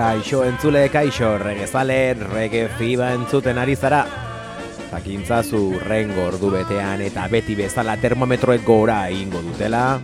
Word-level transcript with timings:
Kaixo 0.00 0.46
entzule 0.48 0.86
kaixo 0.88 1.34
regezale 1.36 2.14
rege 2.14 2.62
fiba 2.78 3.10
entzuten 3.12 3.58
ari 3.60 3.74
zara. 3.76 3.98
Jakintzazu 4.88 5.60
rengo 5.84 6.22
ordu 6.30 6.48
betean 6.54 7.02
eta 7.04 7.26
beti 7.28 7.52
bezala 7.58 7.98
termometroek 8.00 8.64
gora 8.64 8.96
egingo 9.10 9.42
dutela. 9.44 10.00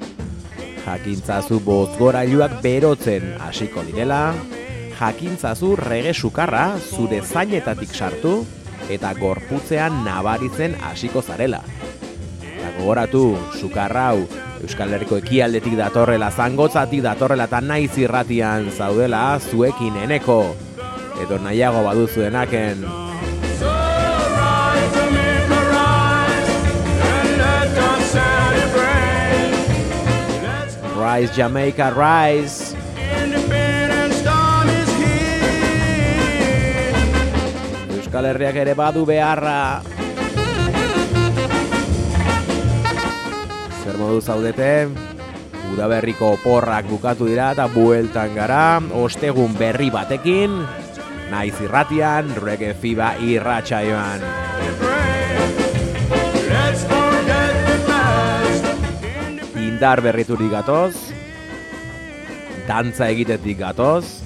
Jakintzazu 0.84 1.62
boz 1.64 1.96
gora 1.96 2.20
berotzen 2.60 3.40
hasiko 3.40 3.82
direla. 3.88 4.34
Jakintzazu 5.00 5.76
rege 5.76 6.12
sukarra 6.12 6.76
zure 6.76 7.22
zainetatik 7.22 7.88
sartu 7.88 8.44
eta 8.90 9.14
gorputzean 9.14 10.04
nabaritzen 10.04 10.76
hasiko 10.82 11.22
zarela 11.22 11.62
gogoratu, 12.78 13.36
sukarra 13.58 14.10
hau 14.12 14.26
Euskal 14.64 14.94
Herriko 14.96 15.18
ekialdetik 15.20 15.76
datorrela, 15.76 16.30
zangotzatik 16.32 17.02
datorrela 17.04 17.44
eta 17.46 17.60
naiz 17.60 17.92
irratian 18.00 18.70
zaudela 18.72 19.38
zuekin 19.38 19.98
eneko. 20.06 20.56
Edo 21.22 21.38
nahiago 21.38 21.84
baduzuenaken. 21.84 22.86
Rise 30.96 31.32
Jamaica, 31.36 31.90
rise! 31.92 32.74
Euskal 37.96 38.32
Herriak 38.32 38.56
ere 38.64 38.74
badu 38.74 39.04
beharra. 39.06 39.95
Zer 43.96 44.04
modu 44.04 44.20
zaudete. 44.20 44.88
Udaberriko 45.72 46.36
porrak 46.44 46.86
bukatu 46.86 47.26
dira 47.26 47.50
eta 47.52 47.66
bueltan 47.66 48.34
gara 48.36 48.78
ostegun 48.94 49.56
berri 49.58 49.90
batekin 49.90 50.62
naiz 51.30 51.56
irratian 51.60 52.28
rege 52.38 52.70
fiba 52.78 53.16
irratsaioan 53.18 54.22
indar 59.58 60.00
berriturik 60.06 60.54
gatoz 60.54 60.94
dantza 62.68 63.10
egitetik 63.10 63.58
gatoz 63.58 64.22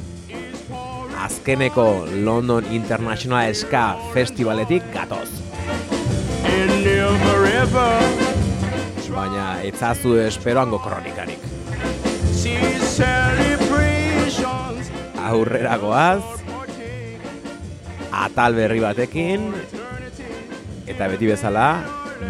azkeneko 1.25 2.05
London 2.21 2.69
International 2.69 3.55
Ska 3.57 3.97
Festivaletik 4.13 4.85
gatoz 4.93 5.31
baina 9.21 9.61
etzazu 9.67 10.15
esperoango 10.25 10.81
kronikarik. 10.81 11.43
Aurrera 15.31 15.77
goaz, 15.79 16.23
atal 18.11 18.57
berri 18.57 18.81
batekin, 18.83 19.51
eta 20.89 21.09
beti 21.13 21.29
bezala, 21.29 21.67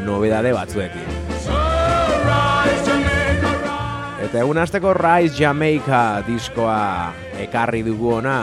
nobedade 0.05 0.53
batzuekin. 0.57 1.07
Eta 4.21 4.43
egun 4.43 4.61
hasteko 4.63 4.93
Rise 4.95 5.39
Jamaica 5.39 6.03
diskoa 6.27 6.83
ekarri 7.47 7.81
dugu 7.87 8.17
ona. 8.19 8.41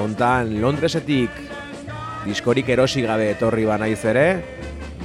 Hontan 0.00 0.54
Londresetik 0.60 1.42
diskorik 2.24 2.68
erosi 2.72 3.02
gabe 3.04 3.28
etorri 3.34 3.66
ba 3.68 3.76
naiz 3.80 4.00
ere, 4.08 4.53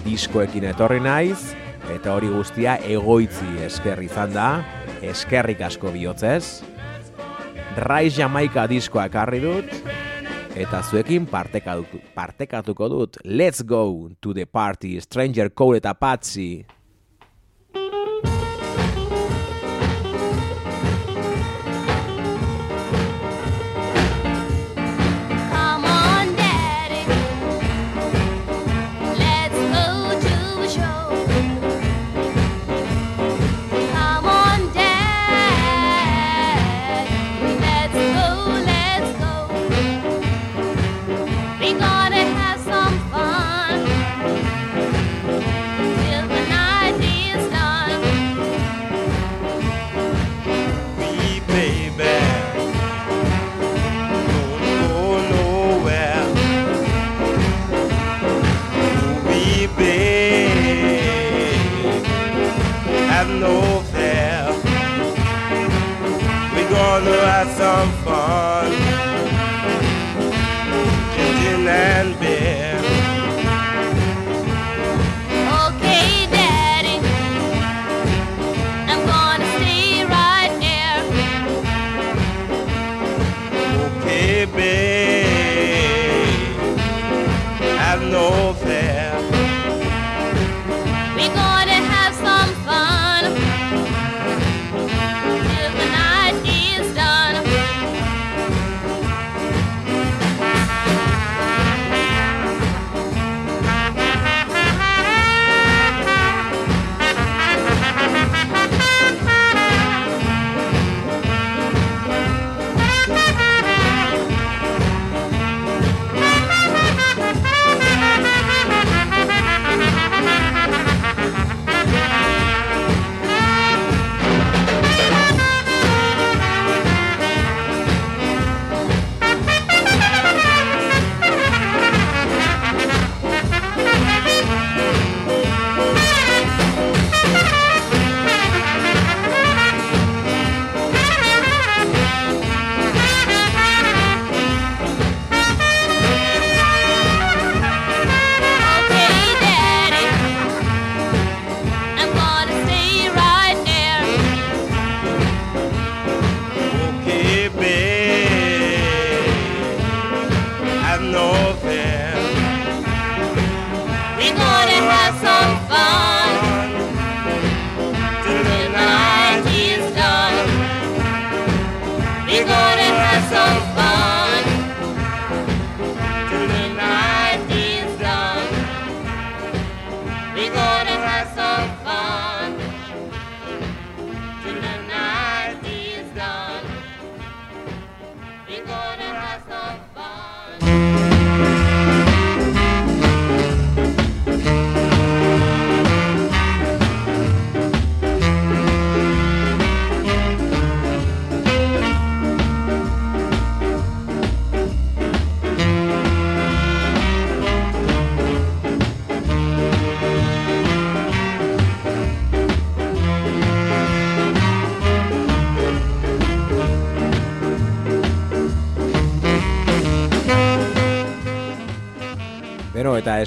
diskoekin 0.10 0.66
etorri 0.74 1.00
naiz, 1.06 1.54
Eta 1.90 2.12
hori 2.14 2.28
guztia 2.30 2.76
egoitzi 2.86 3.64
esker 3.66 4.02
izan 4.06 4.34
da, 4.36 4.50
eskerrik 5.02 5.64
asko 5.66 5.90
bihotzez. 5.96 6.62
Rise 7.80 8.20
Jamaica 8.20 8.68
diskoa 8.70 9.08
ekarri 9.10 9.40
dut, 9.42 9.72
eta 10.54 10.84
zuekin 10.84 11.26
partekatuko 11.26 12.90
dut. 12.94 13.18
Let's 13.26 13.66
go 13.66 14.10
to 14.22 14.36
the 14.38 14.46
party, 14.46 15.00
Stranger 15.02 15.50
Cole 15.50 15.82
eta 15.82 15.96
Patsy. 15.96 16.66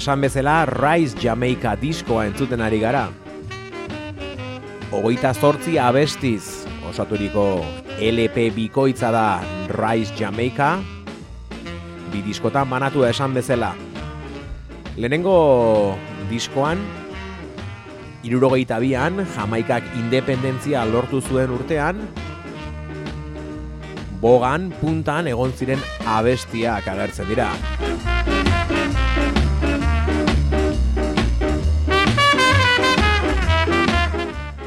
Esan 0.03 0.19
bezala 0.19 0.65
Rise 0.67 1.15
Jamaica 1.15 1.77
diskoa 1.79 2.25
entzuten 2.27 2.59
ari 2.59 2.81
gara. 2.81 3.05
Ogoita 4.91 5.31
zortzi 5.31 5.77
abestiz 5.79 6.65
osaturiko 6.89 7.63
LP 8.03 8.49
bikoitza 8.51 9.13
da 9.15 9.39
Rise 9.71 10.11
Jamaica, 10.19 10.81
bi 12.11 12.19
diskotan 12.25 12.67
manatu 12.67 13.05
esan 13.07 13.31
bezala. 13.31 13.71
Lehenengo 14.97 15.95
diskoan, 16.27 16.83
irurogeita 18.27 18.81
bian, 18.83 19.23
Jamaikak 19.37 19.87
independentzia 20.01 20.83
lortu 20.83 21.21
zuen 21.23 21.55
urtean, 21.55 22.03
bogan 24.19 24.67
puntan 24.81 25.31
egon 25.31 25.55
ziren 25.55 25.79
abestiak 26.03 26.91
agertzen 26.91 27.31
dira. 27.31 27.53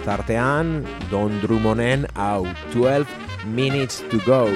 Tartean 0.06 0.86
Don 1.10 1.40
Drummonden 1.42 2.06
hau 2.14 2.46
12 2.70 3.10
minutes 3.44 4.04
to 4.06 4.22
go. 4.22 4.46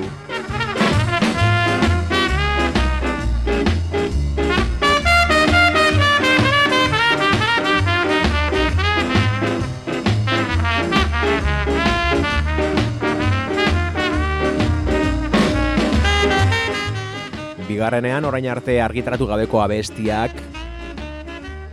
Bigarrenean 17.66 18.25
orain 18.28 18.47
arte 18.50 18.78
argitaratu 18.83 19.26
gabeko 19.26 19.64
abestiak 19.66 20.38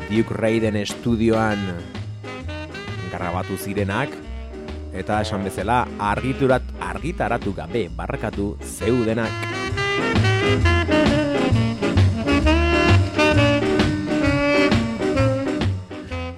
Duke 0.09 0.33
Raiden 0.33 0.81
estudioan 0.81 1.61
grabatu 3.17 3.57
zirenak 3.57 4.13
eta 4.93 5.21
esan 5.25 5.43
bezala 5.45 5.83
argiturat 5.99 6.63
argitaratu 6.79 7.53
gabe 7.57 7.87
barrakatu 7.89 8.55
zeudenak. 8.61 9.31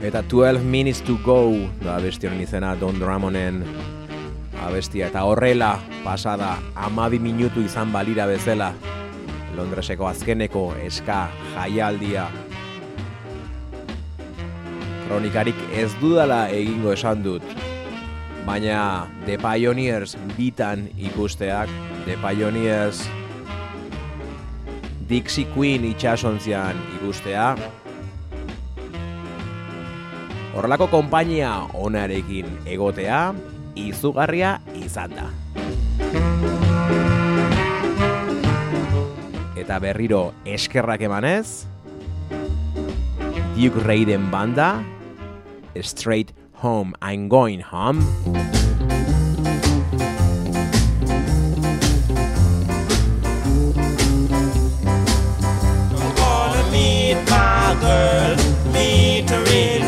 Eta 0.09 0.23
12 0.25 0.63
Minutes 0.65 1.03
to 1.05 1.19
Go 1.23 1.53
da 1.83 1.99
abesti 1.99 2.27
honen 2.27 2.41
izena 2.41 2.73
Don 2.79 2.97
Dramonen 2.99 3.61
abestia 4.65 5.07
eta 5.11 5.23
horrela 5.27 5.77
pasada 6.03 6.57
amabi 6.75 7.19
minutu 7.19 7.61
izan 7.61 7.93
balira 7.93 8.25
bezala 8.25 8.73
Londreseko 9.55 10.07
azkeneko 10.09 10.63
eska 10.81 11.27
jaialdia 11.53 12.25
Kronikarik 15.09 15.57
ez 15.73 15.89
dudala 15.97 16.43
egingo 16.53 16.93
esan 16.93 17.23
dut 17.25 17.41
Baina 18.45 19.09
The 19.25 19.39
Pioneers 19.41 20.13
bitan 20.37 20.85
ikusteak 21.01 21.71
The 22.05 22.13
Pioneers 22.21 23.01
Dixie 25.09 25.49
Queen 25.55 25.89
itxasontzian 25.89 26.77
ikustea 26.99 27.55
Horrelako 30.53 30.91
konpainia 30.93 31.55
onarekin 31.73 32.45
egotea 32.69 33.33
izugarria 33.79 34.57
izan 34.77 35.13
da. 35.17 35.27
Eta 39.59 39.77
berriro 39.79 40.31
eskerrak 40.49 41.03
emanez, 41.05 41.65
Duke 43.55 43.83
Raiden 43.85 44.29
banda, 44.31 44.79
Straight 45.81 46.33
Home, 46.55 46.93
I'm 47.01 47.29
Going 47.29 47.61
Home. 47.61 48.01
I'm 55.95 56.15
gonna 56.15 56.71
meet 56.71 57.15
my 57.29 57.77
girl, 57.81 58.35
meet 58.73 59.29
her 59.29 59.43
in. 59.45 59.79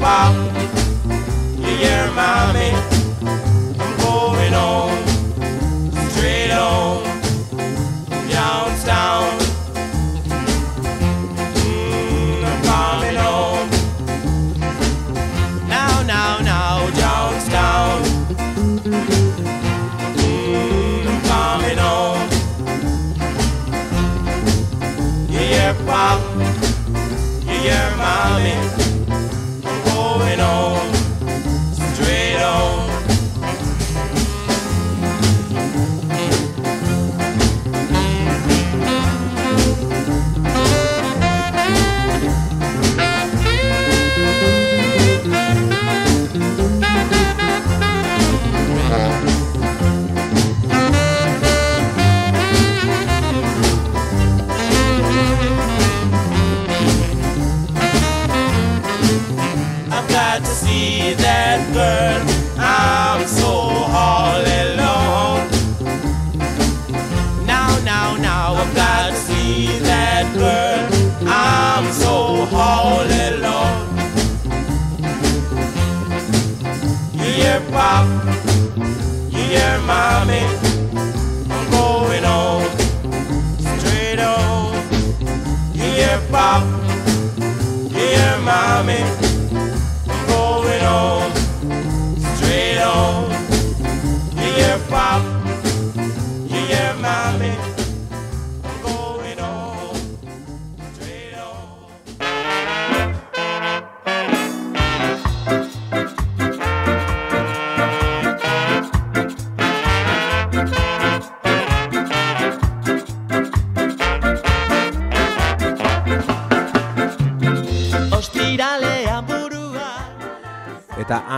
You 0.00 0.39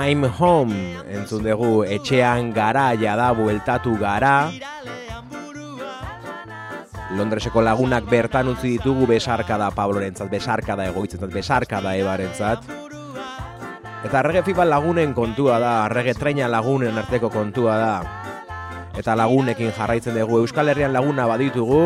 I'm 0.02 0.24
home. 0.24 0.74
Entzun 1.14 1.44
dugu 1.46 1.84
etxean 1.86 2.50
gara 2.50 2.88
jada 2.98 3.28
bueltatu 3.38 3.94
gara. 4.00 4.50
Londreseko 7.14 7.62
lagunak 7.62 8.08
bertan 8.10 8.50
utzi 8.50 8.72
ditugu 8.78 9.06
besarkada 9.06 9.70
Pablorentzat, 9.70 10.26
besarkada 10.32 10.88
egoitzentzat, 10.90 11.30
besarkada 11.30 11.94
ebarentzat. 12.00 12.66
Eta 14.02 14.18
arrege 14.18 14.42
fiba 14.42 14.66
lagunen 14.66 15.14
kontua 15.14 15.60
da, 15.62 15.72
arrege 15.84 16.16
treina 16.18 16.50
lagunen 16.50 16.98
arteko 16.98 17.30
kontua 17.30 17.78
da. 17.78 17.94
Eta 18.98 19.14
lagunekin 19.14 19.70
jarraitzen 19.76 20.18
dugu 20.18 20.42
Euskal 20.42 20.72
Herrian 20.72 20.92
laguna 20.92 21.28
baditugu. 21.30 21.84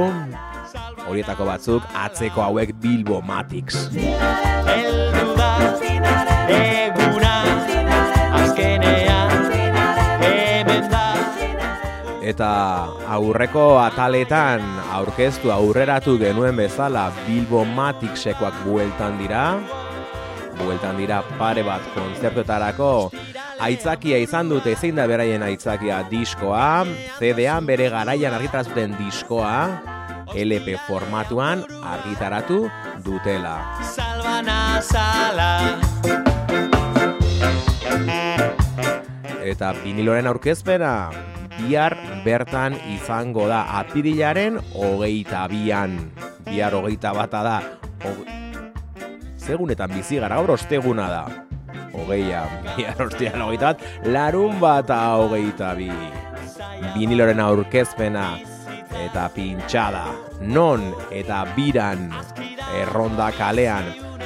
Horietako 1.06 1.52
batzuk 1.52 1.84
atzeko 2.06 2.48
hauek 2.48 2.72
Bilbo 2.80 3.20
Matix 3.20 3.76
heldu 4.66 5.36
da 5.36 5.52
Eta 12.26 12.50
aurreko 13.14 13.76
ataletan 13.78 14.64
aurkeztu 14.96 15.52
aurreratu 15.54 16.16
genuen 16.18 16.56
bezala 16.58 17.04
Bilbo 17.22 17.62
Matixekoak 17.76 18.64
bueltan 18.64 19.20
dira. 19.20 19.44
Bueltan 20.58 20.98
dira 20.98 21.20
pare 21.38 21.62
bat 21.62 21.84
kontzertuetarako 21.94 22.90
aitzakia 23.62 24.18
izan 24.24 24.50
dute 24.50 24.74
ezin 24.74 24.98
da 24.98 25.06
beraien 25.06 25.44
aitzakia 25.46 26.02
diskoa, 26.10 26.84
CD-an 27.20 27.68
bere 27.68 27.90
garaian 27.94 28.34
argitarazuten 28.34 28.96
diskoa, 28.98 29.54
LP 30.34 30.76
formatuan 30.88 31.62
argitaratu 31.94 32.64
dutela. 33.04 33.58
salbana 33.94 34.82
sala 34.82 36.25
Eta 39.46 39.70
viniloren 39.84 40.26
aurkezpena 40.26 40.92
bihar 41.56 41.94
bertan 42.24 42.74
izango 42.92 43.46
da 43.48 43.62
apirilaren 43.80 44.58
hogeita 44.74 45.46
bian. 45.52 45.94
Bihar 46.46 46.74
hogeita 46.74 47.12
bata 47.14 47.42
da. 47.46 47.56
Ho- 48.04 48.26
Segunetan 49.46 49.92
bizi 49.94 50.18
gara, 50.18 50.40
gaur 50.40 50.50
osteguna 50.56 51.06
da. 51.08 51.24
Hogeia, 51.94 52.42
bihar 52.76 52.98
ostian 53.06 53.40
hogeita 53.44 53.72
bat, 53.72 53.84
larun 54.04 54.58
bata 54.60 55.00
hogeita 55.20 55.74
bi. 55.78 55.90
biniloren 56.94 57.38
aurkezpena 57.40 58.24
eta 59.06 59.28
pintxada 59.32 60.02
non 60.40 60.82
eta 61.10 61.38
biran 61.56 62.10
erronda 62.82 63.30
kalean 63.38 63.84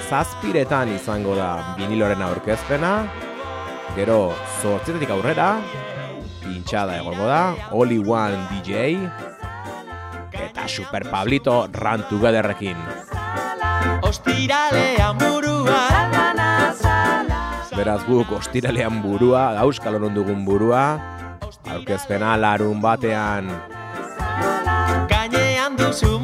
zazpiretan 0.09 0.91
izango 0.97 1.37
da 1.39 1.75
biniloren 1.79 2.23
aurkezpena 2.27 2.93
gero 3.97 4.32
zortzitetik 4.62 5.11
aurrera 5.11 5.61
pintxada 6.40 6.97
egongo 7.00 7.26
da 7.26 7.54
Only 7.70 7.99
One 7.99 8.38
DJ 8.50 8.97
eta 10.30 10.66
Super 10.66 11.04
Pablito 11.11 11.66
Run 11.73 12.04
Togetherrekin. 12.09 12.76
Ostiralean 14.02 15.18
burua. 15.18 15.82
Beraz 17.76 18.02
guk 18.04 18.28
ostiralean 18.37 19.00
burua, 19.00 19.54
dauzkalon 19.56 20.12
dugun 20.12 20.44
burua 20.44 20.99
Aurkezpena 21.70 22.35
larun 22.37 22.80
batean. 22.82 23.47
Gainean 25.11 25.76
duzu 25.78 26.18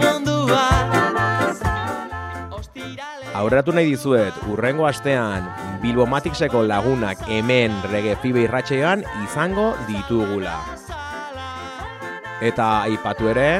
Aurreratu 3.36 3.74
nahi 3.76 3.90
dizuet, 3.92 4.32
urrengo 4.48 4.86
astean 4.88 5.44
Bilbo 5.82 6.06
Matixeko 6.08 6.62
lagunak 6.64 7.20
hemen 7.28 7.74
rege 7.92 8.14
fibe 8.22 8.46
irratxean 8.46 9.02
izango 9.26 9.74
ditugula. 9.84 10.54
Eta 12.40 12.68
aipatu 12.86 13.28
ere, 13.28 13.50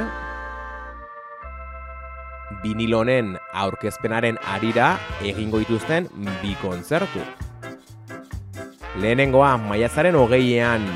binilonen 2.62 3.34
aurkezpenaren 3.52 4.40
arira 4.54 4.94
egingo 5.20 5.60
dituzten 5.60 6.08
bi 6.40 6.54
kontzertu. 6.62 7.20
Lehenengoa, 8.96 9.58
maiatzaren 9.60 10.16
hogeian, 10.16 10.88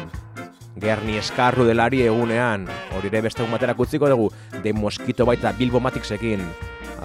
Gerni 0.80 1.18
eskarru 1.20 1.66
delari 1.68 2.00
egunean, 2.06 2.64
hori 2.96 3.12
ere 3.12 3.20
beste 3.28 3.42
egun 3.44 3.52
batera 3.52 3.76
kutziko 3.76 4.08
dugu, 4.08 4.30
de 4.64 4.72
moskito 4.72 5.28
baita 5.28 5.52
Bilbo 5.58 5.84
Matixekin. 5.84 6.40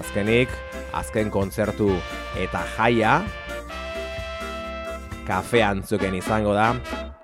Azkenik, 0.00 0.48
azken 0.92 1.30
kontzertu 1.30 1.88
eta 2.38 2.62
jaia, 2.76 3.18
kafe 5.26 5.62
antzuken 5.66 6.14
izango 6.14 6.54
da, 6.54 6.68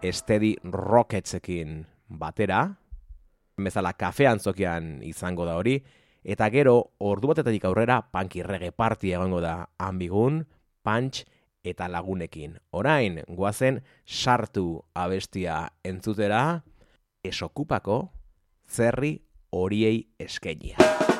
estedi 0.03 0.57
rocketsekin 0.65 1.83
batera, 2.19 2.65
bezala 3.63 3.93
kafe 3.95 4.27
antzokian 4.27 4.97
izango 5.07 5.47
da 5.47 5.55
hori, 5.61 5.77
eta 6.23 6.49
gero 6.55 6.77
ordu 6.99 7.31
batetatik 7.33 7.65
aurrera 7.69 8.01
punky 8.03 8.43
reggae 8.47 8.73
party 8.75 9.13
egongo 9.15 9.41
da 9.45 9.55
ambigun, 9.79 10.43
punch 10.83 11.25
eta 11.63 11.87
lagunekin. 11.89 12.59
Orain, 12.75 13.21
guazen 13.29 13.83
sartu 14.07 14.83
abestia 14.95 15.69
entzutera, 15.85 16.63
esokupako 17.23 18.03
zerri 18.67 19.19
horiei 19.53 20.09
eskenia. 20.19 21.12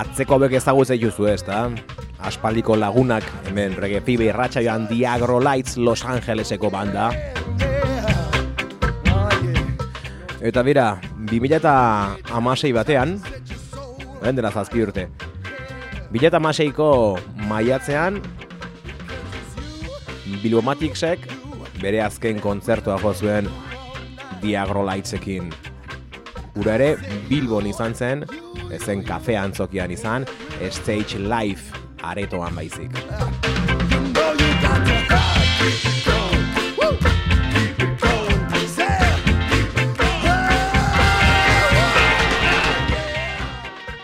Atzeko 0.00 0.38
bek 0.40 0.54
ezagutzen 0.56 1.00
juzu 1.00 1.26
ez, 1.28 1.40
da? 1.44 1.66
Aspaldiko 2.24 2.76
lagunak, 2.76 3.24
hemen 3.48 3.76
rege 3.80 4.00
fibe 4.04 4.28
irratxa 4.28 4.62
joan 4.64 4.86
Diagro 4.88 5.40
Lights 5.44 5.76
Los 5.76 6.04
Angeleseko 6.04 6.70
banda. 6.72 7.10
Eta 10.40 10.62
bera, 10.64 10.86
2000 11.28 11.58
eta 11.60 11.74
amasei 12.32 12.72
batean, 12.72 13.18
ben 14.22 14.38
dela 14.38 14.52
zazpi 14.52 14.80
urte, 14.84 15.08
2000 16.12 16.30
eta 16.30 16.40
amaseiko 16.40 16.90
maiatzean, 17.50 18.22
Bilbomaticsek 20.40 21.26
bere 21.82 22.00
azken 22.04 22.38
kontzertua 22.40 22.96
jo 23.02 23.12
zuen 23.12 23.48
Diagro 24.40 24.84
Lightsekin. 24.86 25.50
Ura 26.56 26.76
ere, 26.78 26.94
Bilbon 27.28 27.68
izan 27.68 27.94
zen, 27.94 28.24
ezen 28.90 29.04
kafe 29.06 29.36
antzokian 29.38 29.90
izan, 29.94 30.26
Stage 30.70 31.18
Life 31.18 31.70
aretoan 32.02 32.54
baizik. 32.54 32.90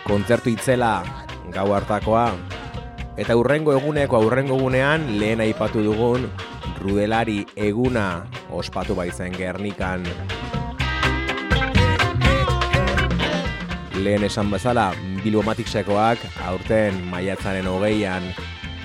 Kontzertu 0.07 0.53
itzela 0.55 1.03
gau 1.51 1.73
hartakoa, 1.75 2.31
eta 3.19 3.35
urrengo 3.35 3.75
eguneko 3.75 4.21
aurrengo 4.21 4.55
egunean 4.61 5.09
lehen 5.19 5.43
aipatu 5.43 5.83
dugun 5.83 6.31
rudelari 6.79 7.43
eguna 7.57 8.23
ospatu 8.55 8.95
baizen 8.95 9.35
Gernikan 9.35 10.07
lehen 14.05 14.25
esan 14.25 14.51
bezala 14.51 14.91
Bilbomatiksekoak 15.25 16.19
aurten 16.45 16.99
maiatzaren 17.11 17.67
hogeian 17.71 18.25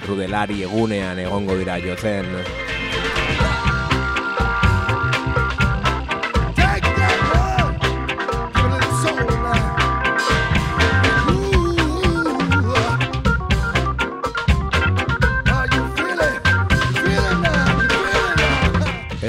rudelari 0.08 0.64
egunean 0.68 1.20
egongo 1.20 1.58
dira 1.60 1.78
jotzen. 1.84 2.28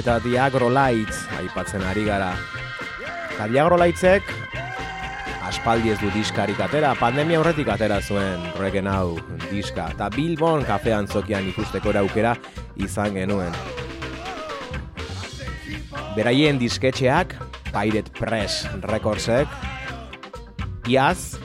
Eta 0.02 0.18
Diagro 0.18 0.66
Lights 0.72 1.28
aipatzen 1.38 1.84
ari 1.86 2.02
gara. 2.08 2.32
Eta 3.32 3.46
Diagro 3.46 3.78
Lightsek 3.78 4.41
aspaldi 5.62 5.92
ez 5.92 5.98
du 6.02 6.08
diskarik 6.10 6.58
atera, 6.58 6.88
pandemia 6.98 7.38
horretik 7.38 7.68
atera 7.70 8.00
zuen 8.02 8.40
regen 8.58 8.88
hau 8.90 9.12
diska, 9.44 9.84
eta 9.94 10.08
Bilbon 10.10 10.64
kafean 10.66 11.06
zokian 11.06 11.46
ikusteko 11.52 11.92
eraukera 11.92 12.32
izan 12.82 13.14
genuen. 13.14 13.54
Beraien 16.16 16.58
disketxeak, 16.58 17.36
Pirate 17.68 18.10
Press 18.18 18.66
Recordsek, 18.90 19.46
iaz, 20.90 21.38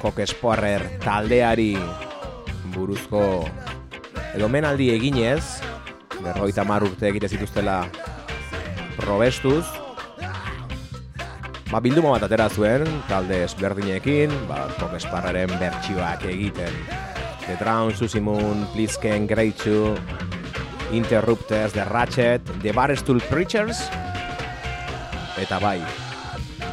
Kokesporrer 0.00 0.86
taldeari 1.04 1.76
buruzko 2.72 3.44
edo 4.32 4.48
eginez, 4.56 5.60
berroita 6.24 6.64
mar 6.64 6.82
urte 6.82 7.08
egite 7.12 7.28
zituztela 7.28 7.84
probestuz, 8.96 9.66
Ba, 11.70 11.78
bilduma 11.78 12.10
bat 12.10 12.24
atera 12.26 12.48
zuen, 12.50 12.82
talde 13.06 13.44
ezberdinekin, 13.44 14.32
ba, 14.48 14.64
Pop 14.74 14.90
Esparraren 14.98 15.52
bertsioak 15.60 16.24
egiten. 16.26 16.74
The 17.44 17.54
Drown, 17.60 17.94
Susie 17.94 18.18
Moon, 18.20 18.64
Please 18.72 18.98
Ken, 18.98 19.28
Great 19.30 19.54
Two, 19.62 19.94
Interrupters, 20.90 21.72
The 21.72 21.84
Ratchet, 21.84 22.42
The 22.64 22.72
Barstool 22.74 23.22
Preachers, 23.30 23.84
eta 25.38 25.60
bai, 25.62 25.78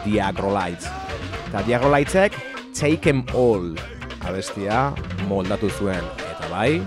Diagro 0.02 0.50
Lights. 0.50 0.90
Eta 1.52 1.62
Diagro 1.70 1.94
Lightsek, 1.94 2.34
Take 2.74 3.14
Em 3.14 3.22
All, 3.38 3.78
abestia, 4.26 4.96
moldatu 5.30 5.70
zuen. 5.78 6.10
Eta 6.26 6.50
bai, 6.50 6.82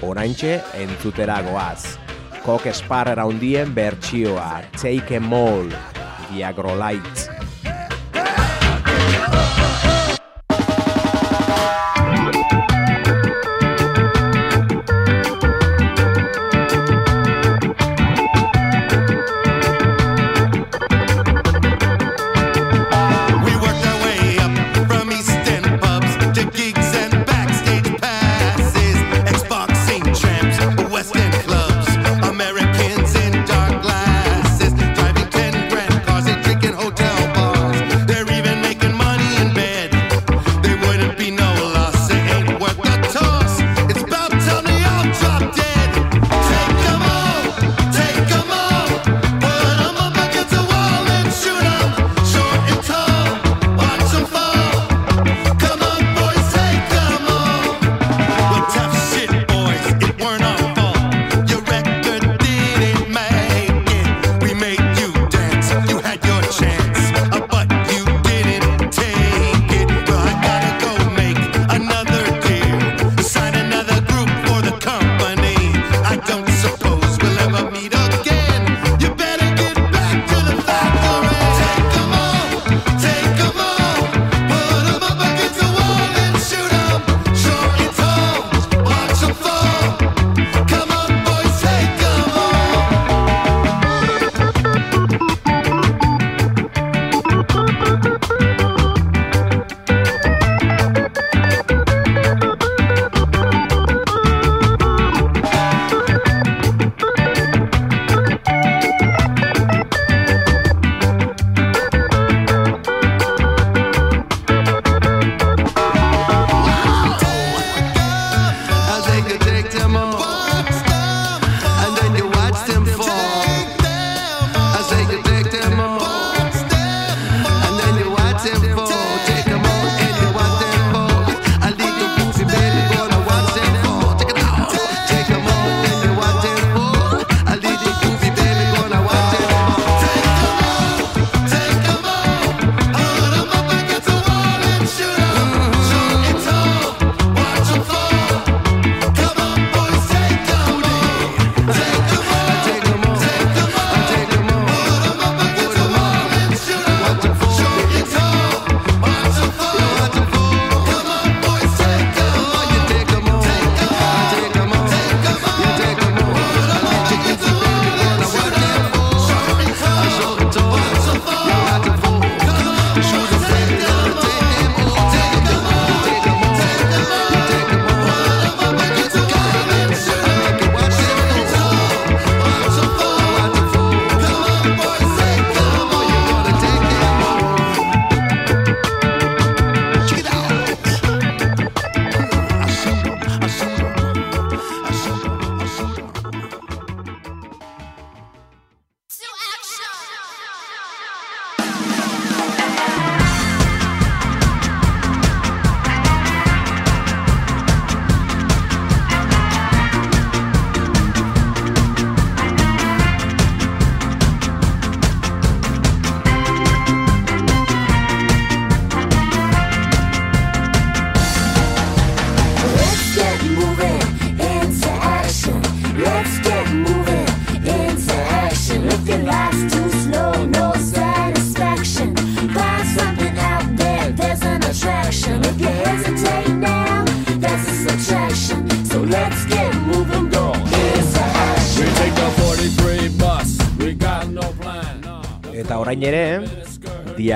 oraintxe 0.00 0.62
entzutera 0.80 1.42
goaz. 1.44 1.98
Kok 2.48 2.72
Esparrera 2.72 3.28
hundien 3.28 3.76
bertsioa, 3.76 4.62
Take 4.80 5.20
Em 5.20 5.28
All, 5.36 5.68
Diagrolight. 6.30 7.27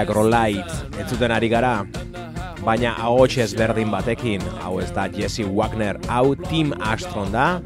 Diagrolight 0.02 0.98
entzuten 0.98 1.30
ari 1.30 1.46
gara, 1.46 1.84
baina 2.66 2.90
ahots 2.98 3.36
ezberdin 3.38 3.86
batekin, 3.94 4.42
hau 4.58 4.80
ez 4.82 4.88
da 4.90 5.04
Jesse 5.06 5.44
Wagner, 5.46 5.94
hau 6.10 6.34
Tim 6.34 6.72
Astron 6.82 7.30
da, 7.30 7.60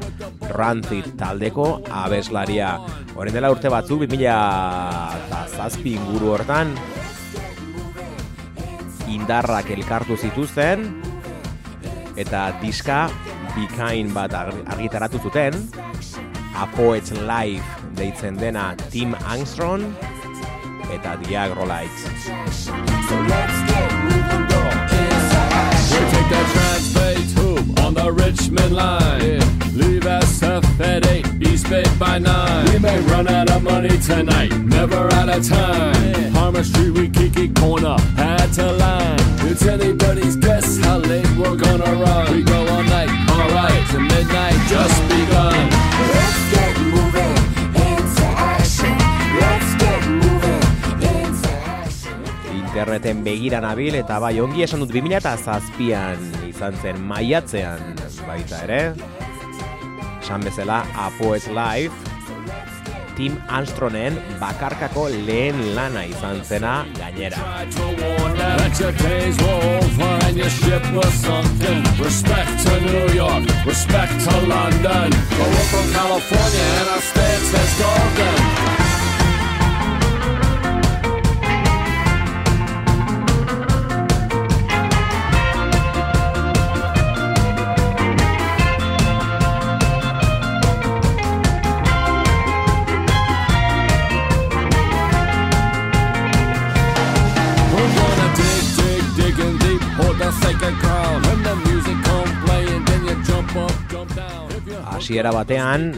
Rancid 0.53 1.07
taldeko 1.17 1.79
abeslaria. 1.89 2.75
Horren 3.15 3.33
dela 3.33 3.49
urte 3.49 3.71
batzuk, 3.73 4.03
2000 4.05 4.35
eta 5.17 5.39
zazpi 5.49 5.95
inguru 5.97 6.35
hortan, 6.35 6.75
indarrak 9.09 9.71
elkartu 9.73 10.13
zituzten, 10.21 10.85
eta 12.21 12.51
diska 12.61 13.07
bikain 13.55 14.13
bat 14.13 14.37
ar- 14.37 14.53
argitaratu 14.75 15.23
zuten, 15.25 15.57
A 16.53 16.69
Poet's 16.77 17.17
Life 17.17 17.65
deitzen 17.97 18.37
dena 18.37 18.75
Tim 18.93 19.17
Armstrong 19.25 19.89
eta 20.91 21.17
Diagrolites. 21.23 22.01
So 22.63 23.15
let's 23.31 23.57
get 23.69 23.89
moving, 24.03 24.45
go 24.51 24.61
into 25.01 25.41
action. 25.51 26.03
We 26.03 26.11
take 26.11 26.29
that 26.33 26.47
Transbay 26.53 27.15
tube 27.35 27.79
on 27.79 27.93
the 27.93 28.11
Richmond 28.11 28.73
line. 28.73 29.41
Leave 29.75 30.03
SF 30.03 30.79
at 30.79 31.05
8, 31.05 31.25
East 31.41 31.69
Bay 31.69 31.83
by 31.99 32.17
9. 32.19 32.73
We 32.73 32.79
may 32.79 32.99
run 33.01 33.27
out 33.27 33.49
of 33.51 33.63
money 33.63 33.97
tonight, 33.99 34.51
never 34.59 35.11
out 35.13 35.29
of 35.29 35.47
time. 35.47 36.31
Harmon 36.33 36.63
Street, 36.63 36.91
we 36.91 37.09
kiki 37.09 37.49
corner, 37.49 37.97
had 38.15 38.47
to 38.53 38.71
line. 38.71 39.19
It's 39.49 39.65
anybody's 39.65 40.35
guess 40.35 40.79
how 40.79 40.97
late 40.97 41.29
we're 41.37 41.55
gonna 41.55 41.93
run. 42.03 42.35
We 42.35 42.43
go 42.43 42.59
all 42.67 42.83
night, 42.83 43.09
alright, 43.29 43.89
to 43.91 43.99
midnight 43.99 44.57
just 44.67 45.01
begun. 45.09 45.69
Let's 46.13 46.51
get 46.51 46.66
Interneten 52.77 53.23
begira 53.25 53.57
nabil 53.57 53.95
eta 53.97 54.19
bai 54.21 54.35
ongi 54.37 54.61
esan 54.61 54.83
dut 54.83 54.91
2007an 54.93 56.43
izan 56.45 56.75
zen 56.77 56.99
maiatzean 57.09 57.81
baita 58.27 58.59
ere. 58.67 58.81
Esan 60.21 60.45
bezala 60.45 60.83
A 60.93 61.07
Poet's 61.17 61.49
Life 61.49 61.97
Tim 63.17 63.39
Armstrongen 63.49 64.21
bakarkako 64.37 65.07
lehen 65.09 65.73
lana 65.73 66.05
izan 66.05 66.43
zena 66.45 66.85
gainera. 67.01 67.41
Respect 71.97 72.53
to 72.61 72.79
New 72.85 73.07
York, 73.17 73.43
respect 73.65 74.13
to 74.21 74.37
London. 74.53 75.09
But 75.33 75.49
we're 75.49 75.69
from 75.73 75.87
California 75.97 76.67
and 76.77 76.89
our 76.93 77.01
stance 77.01 77.53
is 77.57 77.73
golden. 77.81 78.76
Hasiera 105.07 105.31
batean 105.31 105.93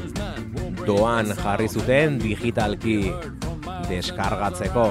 doan 0.86 1.32
jarri 1.34 1.66
zuten 1.66 2.20
digitalki 2.22 3.10
deskargatzeko. 3.90 4.84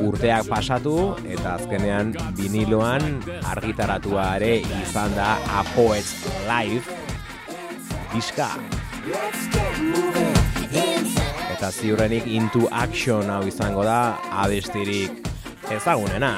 Urteak 0.00 0.48
pasatu 0.48 0.94
eta 1.28 1.58
azkenean 1.58 2.14
viniloan 2.38 3.18
argitaratua 3.52 4.24
ere 4.38 4.62
izan 4.78 5.12
da 5.12 5.34
A 5.58 5.66
Poet's 5.74 6.14
Life 6.48 6.96
diska. 8.14 8.48
Eta 11.52 11.68
ziurrenik 11.68 12.24
Into 12.24 12.64
Action 12.72 13.28
hau 13.28 13.42
izango 13.44 13.84
da 13.84 14.16
abestirik 14.46 15.20
ezagunena. 15.68 16.32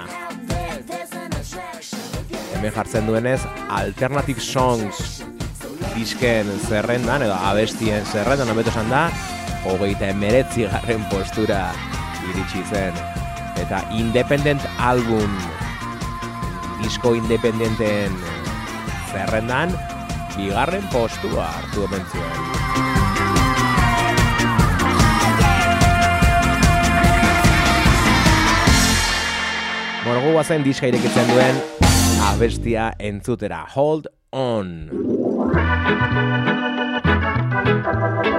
Hemen 2.50 2.74
jartzen 2.74 3.06
duenez 3.06 3.44
Alternative 3.70 4.42
Songs 4.42 5.27
disken 5.98 6.46
zerrendan 6.68 7.24
edo 7.26 7.34
abestien 7.34 8.04
zerrendan 8.06 8.52
hobeto 8.52 8.70
esan 8.70 8.90
da 8.92 9.08
hogeita 9.66 10.12
emeretzi 10.12 10.68
garren 10.70 11.02
postura 11.10 11.72
iritsi 12.30 12.62
zen 12.70 12.94
eta 13.58 13.82
independent 13.98 14.62
album 14.78 15.32
disko 16.82 17.16
independenten 17.18 18.14
zerrendan 19.10 19.74
bigarren 20.36 20.86
postua 20.92 21.48
hartu 21.56 21.88
omen 21.88 22.06
zuen. 22.12 22.46
Gu 30.08 30.32
guazen 30.34 30.64
diska 30.66 30.88
irekitzen 30.90 31.28
duen 31.30 31.60
abestia 32.30 32.92
entzutera. 32.98 33.64
Hold 33.74 34.08
on. 34.32 35.27
Thank 35.50 35.82
you. 38.26 38.37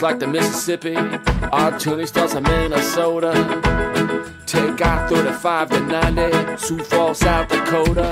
Just 0.00 0.12
like 0.12 0.18
the 0.18 0.26
Mississippi, 0.26 0.96
our 1.52 1.78
tuning 1.78 2.06
starts 2.06 2.32
in 2.32 2.42
Minnesota. 2.44 3.32
Take 4.46 4.80
out 4.80 5.10
35 5.10 5.68
to 5.68 5.80
90, 5.80 6.56
Sioux 6.56 6.78
Falls, 6.78 7.18
South 7.18 7.50
Dakota. 7.50 8.08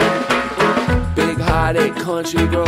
Big 1.17 1.39
hearted 1.39 1.95
country 1.95 2.47
girl, 2.49 2.67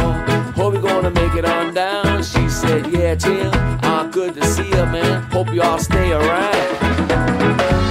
hope 0.56 0.72
you're 0.72 0.80
gonna 0.80 1.10
make 1.10 1.34
it 1.34 1.44
on 1.44 1.74
down. 1.74 2.22
She 2.22 2.48
said, 2.48 2.86
Yeah, 2.86 3.14
Tim, 3.14 3.50
uh, 3.82 4.04
good 4.04 4.36
to 4.36 4.46
see 4.46 4.64
you, 4.64 4.86
man. 4.86 5.22
Hope 5.24 5.52
you 5.52 5.60
all 5.60 5.78
stay 5.78 6.12
around. 6.12 6.78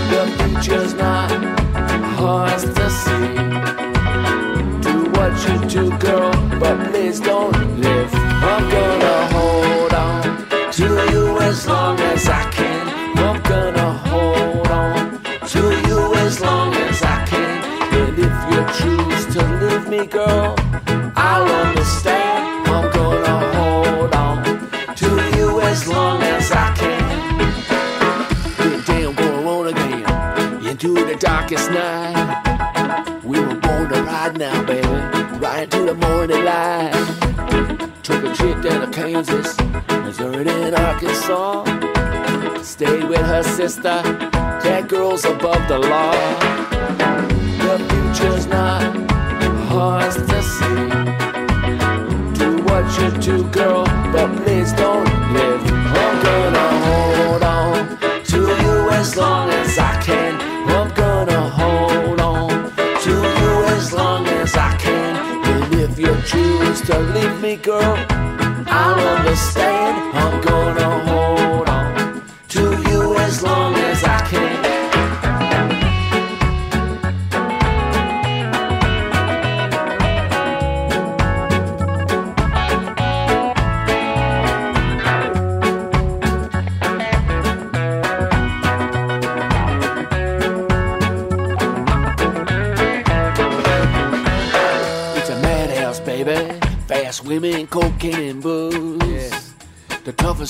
The 0.10 0.34
future's 0.39 0.96
not 0.96 1.30
hard 2.18 2.60
to 2.60 2.89
see. 3.04 3.36
Do 4.82 5.12
what 5.12 5.32
you 5.48 5.70
do, 5.70 5.96
girl, 6.00 6.32
but 6.60 6.89
please 6.89 7.20
don't 7.20 7.80
live. 7.82 7.99
Girl, 20.19 20.53
I'll 21.15 21.49
understand. 21.65 22.67
I'm 22.67 22.91
gonna 22.91 23.38
hold 23.58 24.13
on 24.13 24.43
to 25.01 25.10
you 25.38 25.62
as 25.62 25.88
long 25.88 26.21
as 26.21 26.51
I 26.51 26.67
can. 26.82 27.38
Good 28.58 28.86
damn 28.86 29.13
going 29.15 29.47
on 29.47 29.67
again 29.73 30.65
into 30.67 30.93
the 30.93 31.15
darkest 31.15 31.71
night. 31.71 33.23
We 33.23 33.39
were 33.39 33.60
born 33.65 33.88
to 33.93 34.03
ride 34.03 34.38
now, 34.38 34.58
baby, 34.65 34.88
right 35.45 35.63
into 35.63 35.86
the 35.86 35.95
morning 36.05 36.43
light. 36.43 36.93
Took 38.03 38.21
a 38.25 38.36
trip 38.36 38.62
down 38.62 38.79
to 38.86 38.91
Kansas, 38.91 39.49
Missouri, 40.03 40.49
and 40.65 40.75
Arkansas. 40.75 41.63
stayed 42.62 43.05
with 43.05 43.25
her 43.34 43.43
sister. 43.43 43.97
That 44.65 44.88
girl's 44.89 45.23
above 45.23 45.65
the 45.69 45.79
law. 45.79 46.79
Hard 49.80 50.12
to 50.12 50.39
see. 50.56 50.82
Do 52.39 52.50
what 52.68 52.86
you 53.00 53.10
do, 53.28 53.36
girl, 53.50 53.86
but 54.13 54.30
please 54.44 54.74
don't 54.74 55.08
live. 55.36 55.62
I'm 56.04 56.15
gonna 56.28 56.68
hold 56.86 57.44
on 57.44 57.98
to 58.32 58.39
you 58.63 58.76
as 59.00 59.15
long 59.15 59.50
as 59.62 59.80
I 59.80 59.94
can. 60.08 60.34
I'm 60.76 60.89
gonna 61.04 61.42
hold 61.60 62.20
on 62.20 62.50
to 63.06 63.13
you 63.39 63.54
as 63.78 63.94
long 63.94 64.28
as 64.42 64.52
I 64.58 64.72
can. 64.86 65.12
And 65.52 65.74
if 65.86 65.98
you 65.98 66.13
choose 66.32 66.82
to 66.89 67.00
leave 67.15 67.36
me, 67.42 67.56
girl, 67.56 67.96
I'll 68.82 69.00
understand. 69.18 69.96
I'm 70.22 70.36
gonna 70.42 70.89
hold 71.08 71.29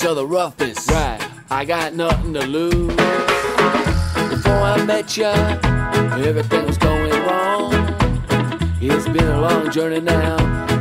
The 0.00 0.06
toughest 0.06 0.18
of 0.18 0.28
the 0.28 0.34
roughest. 0.34 0.90
Right. 0.90 1.20
I 1.50 1.64
got 1.66 1.94
nothing 1.94 2.32
to 2.32 2.46
lose. 2.46 2.96
Before 4.30 4.62
I 4.72 4.82
met 4.86 5.14
ya, 5.14 5.32
everything 6.16 6.64
was 6.66 6.78
going 6.78 7.12
wrong. 7.26 7.74
It's 8.80 9.06
been 9.08 9.28
a 9.28 9.40
long 9.42 9.70
journey 9.70 10.00
now. 10.00 10.38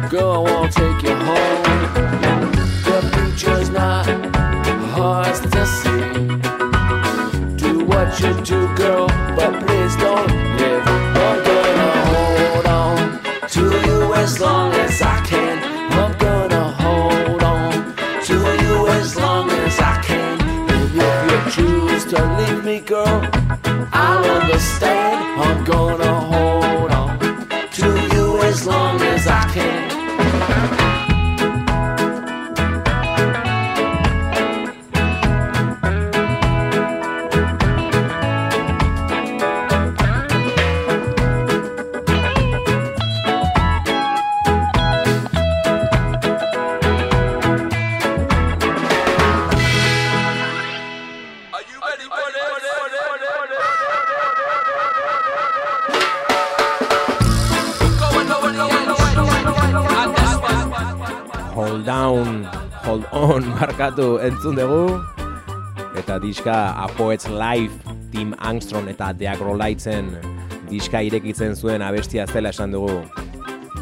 Girl, 0.07 0.31
I 0.31 0.37
wanna 0.37 0.71
take 0.71 1.03
you 1.03 1.15
home. 1.15 1.63
The 2.87 3.01
future's 3.13 3.69
not 3.69 4.05
hard 4.95 5.35
to 5.35 5.65
see. 5.65 6.01
Do 7.57 7.83
what 7.83 8.17
you 8.21 8.33
do, 8.41 8.73
girl, 8.75 9.07
but 9.35 9.51
please 9.65 9.95
don't 9.97 10.31
live. 10.59 10.83
I'm 11.27 11.43
gonna 11.43 11.91
hold 12.13 12.65
on 12.65 13.19
to 13.49 13.63
you 13.85 14.13
as 14.13 14.39
long 14.39 14.71
as 14.73 14.78
girl, 22.89 23.38
markatu 63.89 64.19
entzun 64.21 64.55
dugu. 64.55 65.01
Eta 65.97 66.19
diska 66.21 66.73
A 66.77 66.87
Poets 66.97 67.27
Life, 67.27 67.73
Tim 68.11 68.33
Armstrong 68.37 68.87
eta 68.89 69.13
The 69.13 69.27
Agrolightzen 69.27 70.13
diska 70.69 71.01
irekitzen 71.01 71.55
zuen 71.55 71.81
abestia 71.81 72.27
zela 72.27 72.49
esan 72.49 72.71
dugu. 72.71 73.01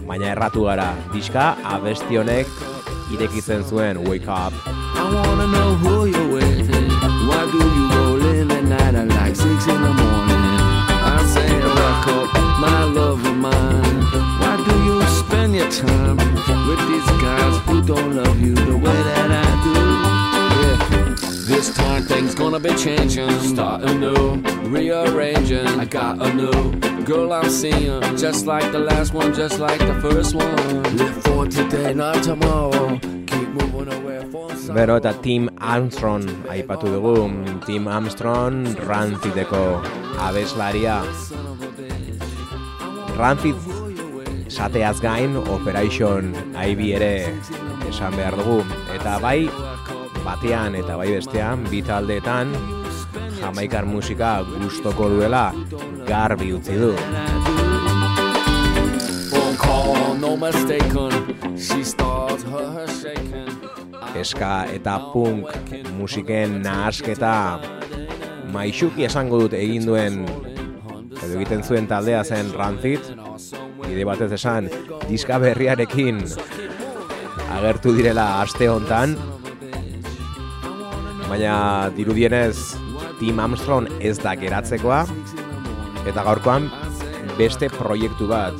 Baina 0.07 0.31
erratu 0.31 0.63
gara, 0.63 0.93
diska 1.11 1.57
abesti 1.63 2.17
honek 2.17 2.47
irekitzen 3.11 3.63
zuen 3.67 3.99
Wake 4.07 4.29
Up. 4.31 4.53
I 4.95 5.03
wanna 5.13 5.47
know 5.47 5.75
who 5.75 6.05
you're 6.05 6.31
with. 6.31 6.71
Why 7.27 7.43
do 7.51 7.57
you 7.57 7.89
roll 7.91 8.25
in 8.31 8.51
at 8.51 8.63
night 8.63 8.95
at 8.95 9.07
like 9.09 9.35
six 9.35 9.67
in 9.67 9.81
the 9.81 9.91
morning? 9.91 10.43
I 11.03 11.19
say, 11.33 11.51
wake 11.51 12.07
up, 12.15 12.33
my 12.59 12.83
love 12.95 13.25
of 13.25 13.35
mine. 13.35 14.01
Why 14.39 14.55
do 14.63 14.73
you 14.87 15.01
spend 15.19 15.55
your 15.55 15.69
time 15.69 16.15
with 16.15 16.81
these 16.87 17.11
guys 17.21 17.59
who 17.67 17.81
don't 17.81 18.15
love 18.15 18.39
you 18.39 18.55
the 18.55 18.77
way 18.77 19.03
that 19.03 19.31
I 19.31 19.63
do? 19.63 19.86
This 21.47 21.73
time 21.73 22.03
things 22.03 22.35
gonna 22.35 22.59
be 22.59 22.75
changing. 22.75 23.31
Starting 23.39 24.01
new, 24.01 24.43
rearranging. 24.67 25.65
I 25.79 25.85
got 25.85 26.21
a 26.21 26.33
new 26.33 26.75
girl 27.05 27.31
I'm 27.31 27.49
seeing, 27.49 28.01
just 28.17 28.45
like 28.45 28.69
the 28.73 28.79
last 28.79 29.13
one, 29.13 29.33
just 29.33 29.57
like 29.57 29.79
the 29.79 29.95
first 30.01 30.35
one. 30.35 30.83
Live 30.97 31.23
for 31.23 31.47
today, 31.47 31.93
not 31.93 32.21
tomorrow. 32.21 32.99
Keep 32.99 33.47
moving 33.55 33.87
away 33.93 34.19
from 34.29 34.75
Bero 34.75 34.97
eta 34.97 35.15
Tim 35.23 35.47
Armstrong 35.57 36.27
aipatu 36.51 36.91
dugu, 36.91 37.15
Tim 37.65 37.87
Armstrong 37.87 38.65
Rancideko 38.83 39.79
abeslaria. 40.19 40.99
Rancid 43.15 43.55
sateaz 44.51 44.99
gain 44.99 45.37
Operation 45.37 46.35
Ivy 46.59 46.93
ere 46.99 47.31
esan 47.87 48.11
behar 48.19 48.35
dugu. 48.35 48.67
Eta 48.91 49.15
bai 49.23 49.47
batean 50.27 50.75
eta 50.75 50.97
bai 50.99 51.07
bestean, 51.15 51.63
bi 51.71 51.79
taldeetan 51.87 52.51
jamaikar 53.39 53.85
musika 53.87 54.41
gustoko 54.43 55.07
duela 55.13 55.51
garbi 56.07 56.51
utzi 56.57 56.75
du. 56.81 56.91
Eska 64.17 64.51
eta 64.73 64.97
punk 65.13 65.53
musiken 65.95 66.59
nahasketa 66.65 67.33
maixuki 68.51 69.07
esango 69.07 69.39
dut 69.45 69.55
egin 69.55 69.87
duen 69.87 70.19
edo 70.25 71.33
egiten 71.37 71.63
zuen 71.63 71.87
taldea 71.87 72.23
zen 72.25 72.51
Rancid 72.57 73.13
bide 73.85 74.05
batez 74.09 74.31
esan 74.39 74.69
diska 75.07 75.39
berriarekin 75.43 76.23
agertu 77.57 77.93
direla 77.95 78.29
aste 78.41 78.69
hontan 78.69 79.15
baina 81.27 81.89
dirudienez 81.95 82.77
Tim 83.19 83.39
Armstrong 83.39 83.87
ez 83.99 84.17
da 84.21 84.35
geratzekoa. 84.39 85.03
Eta 86.07 86.23
gaurkoan 86.23 86.69
beste 87.37 87.69
proiektu 87.73 88.27
bat 88.29 88.55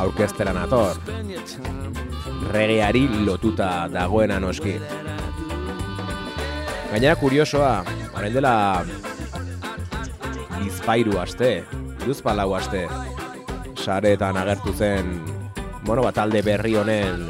aurkeztera 0.00 0.54
nator. 0.56 0.98
Regeari 2.52 3.06
lotuta 3.26 3.88
dagoena 3.92 4.38
noski. 4.40 4.76
Gainera 6.92 7.16
kuriosoa 7.20 7.72
orain 8.16 8.32
dela 8.34 8.54
bizpairu 10.56 11.18
aste 11.20 11.50
duzpalau 12.06 12.52
aste 12.56 12.86
saretan 13.76 14.38
agertu 14.40 14.72
zen 14.72 15.10
bueno, 15.86 16.02
bat 16.02 16.16
talde 16.18 16.42
berri 16.42 16.74
honen 16.74 17.28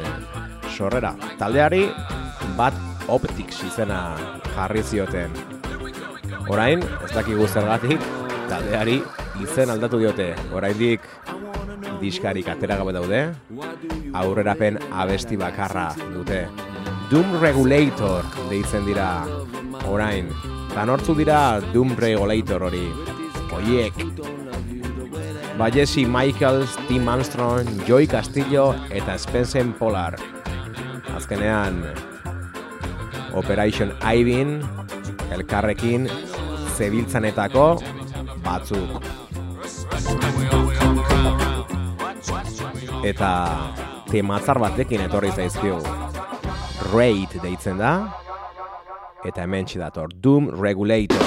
sorrera. 0.73 1.13
Taldeari 1.37 1.83
bat 2.57 2.86
optics 3.07 3.63
izena 3.63 4.01
jarri 4.55 4.83
zioten. 4.83 5.33
Orain, 6.47 6.83
ez 7.03 7.11
dakigu 7.11 7.47
zergatik, 7.47 8.03
taldeari 8.47 9.01
izen 9.43 9.71
aldatu 9.71 9.99
diote. 10.01 10.31
Oraindik 10.55 11.03
diskarik 12.01 12.47
atera 12.51 12.77
gabe 12.79 12.93
daude, 12.95 13.21
aurrerapen 14.15 14.79
abesti 14.91 15.37
bakarra 15.39 15.89
dute. 16.13 16.45
Doom 17.11 17.37
Regulator 17.41 18.25
deitzen 18.49 18.85
dira 18.87 19.25
orain. 19.87 20.27
Eta 20.71 20.85
nortzu 20.85 21.15
dira 21.15 21.59
Doom 21.73 21.95
Regulator 21.99 22.67
hori. 22.67 22.85
Oiek. 23.55 23.95
Ba 25.57 25.71
Jesse 25.73 26.03
Michaels, 26.05 26.75
Tim 26.87 27.07
Armstrong, 27.09 27.65
Joy 27.87 28.05
Castillo 28.07 28.75
eta 28.91 29.17
Spencer 29.17 29.65
Polar. 29.79 30.19
Azkenean 31.15 31.81
Operation 33.37 33.93
Ibin, 34.01 34.57
elkarrekin 35.31 36.09
zebiltzanetako 36.77 37.65
batzuk. 38.45 38.97
Eta 43.05 43.31
tematzar 44.09 44.59
batekin 44.59 45.05
etorri 45.05 45.31
zaizkigu. 45.35 45.79
Raid 46.91 47.37
deitzen 47.43 47.77
da, 47.81 47.93
eta 49.25 49.43
hemen 49.45 49.69
dator 49.75 50.09
Doom 50.23 50.49
Regulator. 50.61 51.23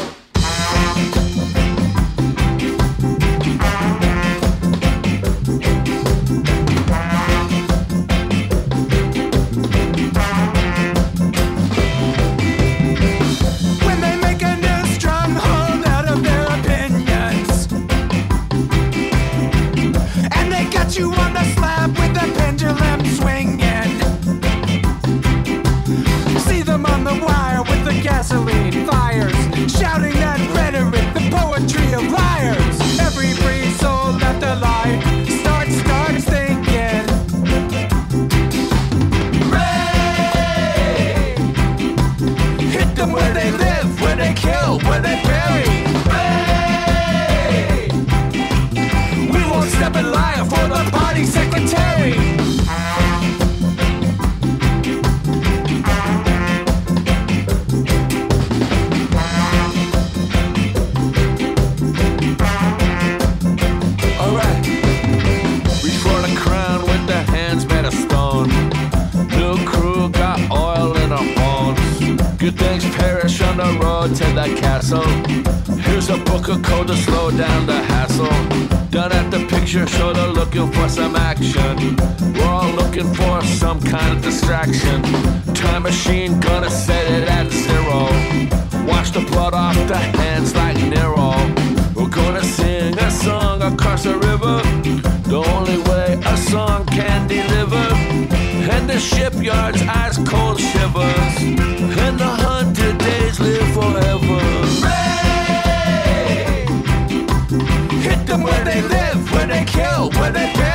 vuelve 110.32 110.69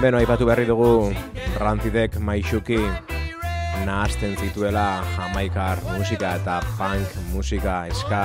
Beno, 0.00 0.16
aipatu 0.16 0.46
berri 0.48 0.62
dugu 0.64 1.12
Rantzidek 1.60 2.14
maixuki 2.24 2.78
nahazten 3.84 4.32
zituela 4.40 5.02
jamaikar 5.12 5.82
musika 5.90 6.30
eta 6.38 6.54
punk 6.78 7.18
musika 7.34 7.74
eska 7.92 8.22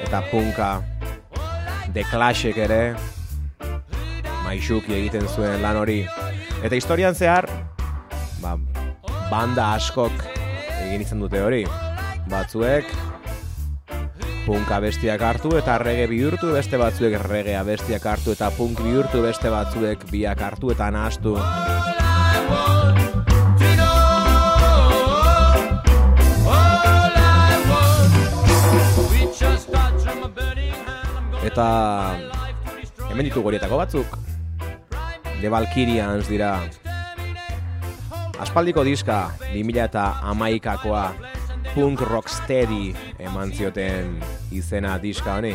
eta 0.00 0.22
punka. 0.30 0.70
The 1.92 2.06
Clashek 2.08 2.56
ere 2.64 2.96
maixuki 4.46 4.96
egiten 4.96 5.28
zuen 5.28 5.60
lan 5.60 5.76
hori. 5.76 5.98
Eta 6.64 6.80
historian 6.80 7.12
zehar 7.12 7.50
ba, 8.40 8.56
banda 9.28 9.74
askok 9.74 10.24
egin 10.86 11.04
izan 11.04 11.20
dute 11.20 11.44
hori. 11.44 11.66
Batzuek 12.32 12.88
punk 14.48 14.70
abestiak 14.72 15.20
hartu 15.20 15.50
eta 15.58 15.74
rege 15.82 16.06
bihurtu 16.08 16.54
beste 16.54 16.78
batzuek 16.80 17.18
rege 17.26 17.52
abestiak 17.58 18.06
hartu 18.08 18.32
eta 18.32 18.48
punk 18.56 18.80
bihurtu 18.80 19.20
beste 19.20 19.50
batzuek 19.52 20.06
biak 20.08 20.40
hartu 20.40 20.70
eta 20.72 20.88
nahastu. 20.88 21.34
Eta 31.44 31.68
hemen 33.10 33.28
ditugu 33.28 33.52
horietako 33.52 33.84
batzuk. 33.84 34.16
The 35.42 35.52
Valkyrians 35.52 36.24
dira. 36.32 36.54
Aspaldiko 38.40 38.80
diska, 38.88 39.26
2000 39.52 39.90
eta 39.90 40.12
amaikakoa 40.32 41.37
punk 41.78 42.00
rocksteady 42.00 42.90
eman 43.22 43.52
zioten 43.54 44.16
izena 44.50 44.96
diska 44.98 45.36
honi. 45.38 45.52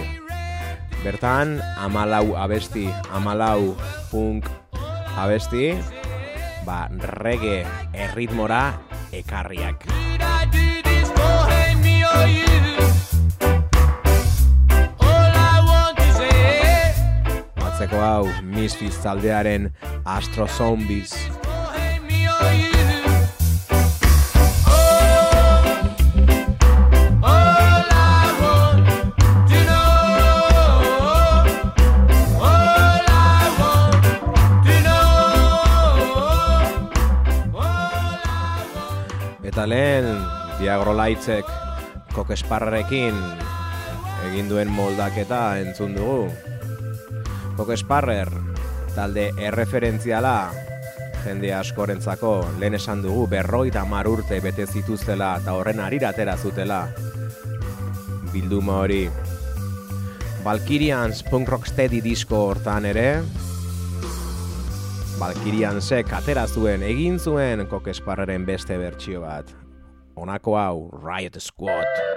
Bertan, 1.03 1.57
amalau 1.75 2.37
abesti, 2.39 2.85
amalau 3.11 3.73
punk 4.07 4.47
abesti, 5.19 5.73
ba, 6.63 6.87
rege 7.19 7.65
erritmora 7.91 8.61
ekarriak. 9.11 9.83
Batzeko 17.59 17.99
hau, 17.99 18.31
Misfits 18.47 19.03
taldearen 19.03 19.73
Astro 20.07 20.47
Zombies. 20.47 21.19
Viagro 39.53 40.95
Lightsek 40.97 41.45
kokesparrerekin 42.15 43.13
egin 44.25 44.47
duen 44.49 44.71
moldaketa 44.73 45.59
entzun 45.61 45.93
dugu. 45.93 46.31
Kokesparrer 47.59 48.31
talde 48.95 49.27
erreferentziala 49.37 50.49
jende 51.21 51.53
askorentzako 51.53 52.31
lehen 52.57 52.79
esan 52.79 53.03
dugu 53.05 53.27
berroita 53.29 53.85
mar 53.85 54.09
urte 54.09 54.39
bete 54.41 54.65
zituztela 54.65 55.35
eta 55.43 55.53
horren 55.53 55.79
arira 55.85 56.09
atera 56.09 56.33
zutela 56.35 56.87
bilduma 58.33 58.79
hori. 58.81 59.05
Valkyrians 60.43 61.21
punk 61.29 61.53
rocksteady 61.53 62.01
disko 62.01 62.41
hortan 62.49 62.89
ere, 62.89 63.21
Valkyriansek 65.23 66.09
atera 66.11 66.41
zuen, 66.51 66.81
egin 66.83 67.15
zuen 67.15 67.63
kokesparreren 67.71 68.43
beste 68.43 68.75
bertsio 68.81 69.21
bat. 69.23 69.53
Honako 70.19 70.57
hau, 70.59 70.89
Riot 71.05 71.39
Squad. 71.39 72.12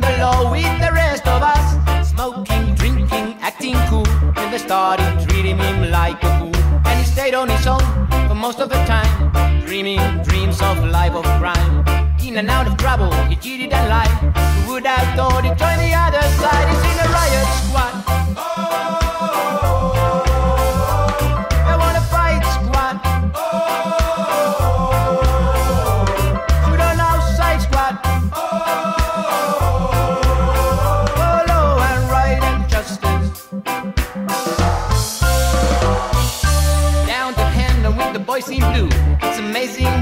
The 0.00 0.18
law 0.18 0.50
with 0.52 0.78
the 0.78 0.92
rest 0.92 1.26
of 1.26 1.42
us. 1.42 1.66
Smoking, 2.10 2.74
drinking, 2.74 3.36
acting 3.40 3.76
cool. 3.88 4.04
Then 4.34 4.50
they 4.50 4.58
started 4.58 5.26
treating 5.26 5.56
him 5.56 5.90
like 5.90 6.22
a 6.22 6.38
fool. 6.38 6.56
And 6.84 6.98
he 7.00 7.04
stayed 7.04 7.34
on 7.34 7.48
his 7.48 7.66
own 7.66 7.80
for 8.28 8.34
most 8.34 8.60
of 8.60 8.68
the 8.68 8.80
time. 8.84 9.32
Dreaming 9.66 10.00
dreams 10.22 10.60
of 10.60 10.84
life 10.84 11.14
of 11.14 11.24
crime. 11.40 11.84
In 12.22 12.36
and 12.36 12.50
out 12.50 12.66
of 12.66 12.76
trouble, 12.76 13.10
he 13.30 13.36
cheated 13.36 13.72
and 13.72 13.88
lied. 13.88 14.34
Who 14.64 14.74
would 14.74 14.86
have 14.86 15.16
thought 15.16 15.44
he'd 15.44 15.56
join 15.56 15.78
the 15.78 15.94
other 15.94 16.22
side? 16.40 16.68
He's 16.68 16.84
in 16.92 16.98
a 17.04 17.08
riot 17.12 17.48
squad. 17.64 18.05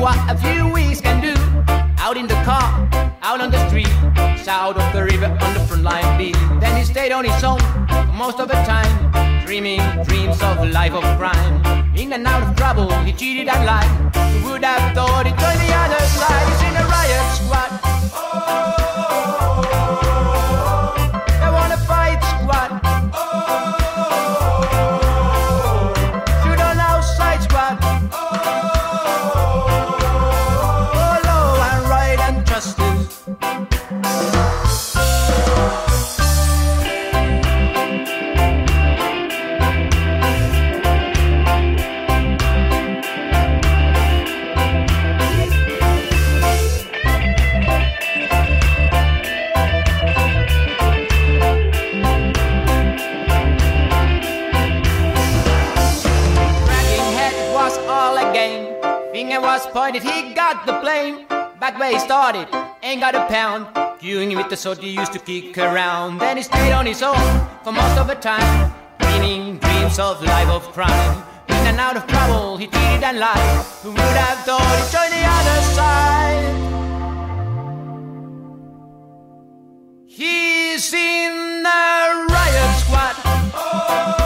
What 0.04 0.18
a 0.28 0.36
few 0.36 0.68
weeks 0.68 1.00
can 1.00 1.18
do. 1.22 1.34
Out 2.04 2.18
in 2.18 2.26
the 2.26 2.38
car, 2.44 2.68
out 3.22 3.40
on 3.40 3.50
the 3.50 3.60
street, 3.68 3.88
south 4.36 4.76
of 4.76 4.92
the 4.92 5.02
river 5.02 5.30
on 5.44 5.54
the 5.54 5.60
front 5.66 5.82
line 5.82 6.18
beat. 6.18 6.36
Then 6.60 6.76
he 6.76 6.84
stayed 6.84 7.10
on 7.10 7.24
his 7.24 7.42
own 7.42 7.62
most 8.12 8.38
of 8.38 8.48
the 8.48 8.60
time, 8.72 8.94
dreaming 9.46 9.80
dreams 10.04 10.42
of 10.42 10.58
a 10.58 10.66
life 10.66 10.92
of 10.92 11.04
crime. 11.18 11.54
In 11.96 12.12
and 12.12 12.26
out 12.26 12.42
of 12.42 12.54
trouble, 12.54 12.92
he 13.06 13.14
cheated 13.14 13.48
and 13.48 13.64
lied. 13.64 13.92
Who 14.42 14.52
would 14.52 14.64
have 14.64 14.94
thought 14.94 15.24
he'd 15.24 15.38
join 15.42 15.58
the 15.64 15.72
other 15.82 16.02
side? 16.18 16.46
He's 16.50 16.62
in 16.68 16.74
a 16.82 16.84
riot 16.94 17.26
squad. 17.38 17.70
I 19.96 20.03
he 60.02 60.34
got 60.34 60.66
the 60.66 60.72
blame. 60.80 61.26
Back 61.60 61.78
where 61.78 61.92
he 61.92 61.98
started, 61.98 62.48
ain't 62.82 63.00
got 63.00 63.14
a 63.14 63.26
pound. 63.26 63.66
Queuing 64.00 64.36
with 64.36 64.48
the 64.50 64.56
sort 64.56 64.78
he 64.78 64.90
used 64.90 65.12
to 65.12 65.18
kick 65.18 65.56
around. 65.56 66.18
Then 66.18 66.36
he 66.36 66.42
stayed 66.42 66.72
on 66.72 66.86
his 66.86 67.02
own 67.02 67.48
for 67.62 67.72
most 67.72 67.96
of 67.98 68.06
the 68.08 68.14
time. 68.16 68.72
Dreaming 68.98 69.58
dreams 69.58 69.98
of 69.98 70.22
life 70.22 70.48
of 70.48 70.62
crime. 70.72 71.22
In 71.48 71.54
and 71.70 71.78
out 71.78 71.96
of 71.96 72.06
trouble, 72.06 72.56
he 72.56 72.66
cheated 72.66 73.02
and 73.02 73.18
lied. 73.18 73.64
Who 73.82 73.90
would 73.90 74.00
have 74.00 74.38
thought 74.44 74.60
he'd 74.76 74.90
join 74.92 75.10
the 75.10 75.24
other 75.38 75.60
side? 75.78 76.74
He's 80.06 80.92
in 80.92 81.62
the 81.62 82.26
riot 82.30 82.74
squad. 82.82 83.14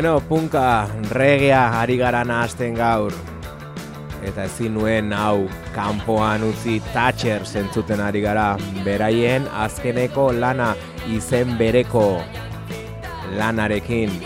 Beno, 0.00 0.16
punka, 0.24 0.88
regea 1.12 1.76
ari 1.76 1.98
gara 2.00 2.22
nahazten 2.24 2.72
gaur. 2.72 3.12
Eta 4.24 4.46
ezin 4.48 4.72
nuen 4.72 5.12
hau 5.12 5.42
kanpoan 5.74 6.46
utzi 6.46 6.78
Thatcher 6.94 7.44
zentzuten 7.44 8.00
ari 8.00 8.24
gara. 8.24 8.54
Beraien 8.80 9.44
azkeneko 9.66 10.30
lana 10.32 10.70
izen 11.18 11.52
bereko 11.60 12.06
lanarekin. 13.36 14.16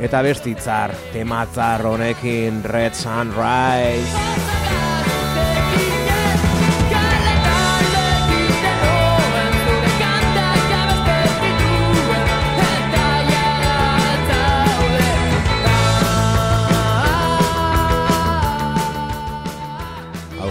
Eta 0.00 0.24
bestitzar, 0.24 0.96
tematzar 1.12 1.84
honekin 1.84 2.64
Red 2.64 2.96
Sunrise. 2.96 4.29